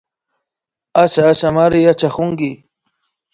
[1.03, 2.49] Asha Ashamari yachakunki